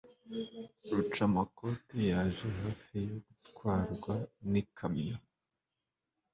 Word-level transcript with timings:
Rucamakoti 0.95 1.97
yaje 2.11 2.47
hafi 2.61 2.95
yo 3.09 3.17
gutwarwa 3.29 4.13
n'ikamyo 4.49 5.17